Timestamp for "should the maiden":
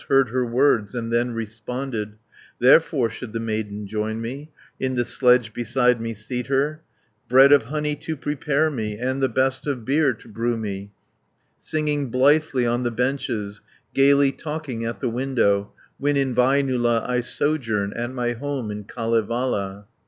3.11-3.85